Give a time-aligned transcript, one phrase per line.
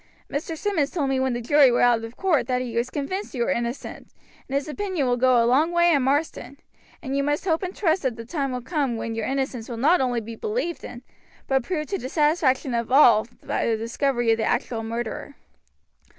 [0.31, 0.57] Mr.
[0.57, 3.35] Simmonds told me when the jury were out of the court that he was convinced
[3.35, 4.07] you were innocent,
[4.49, 6.57] and his opinion will go a long way in Marsden,
[7.03, 9.75] and you must hope and trust that the time will come when your innocence will
[9.77, 11.03] be not only believed in,
[11.47, 15.35] but proved to the satisfaction of all by the discovery of the actual murderer."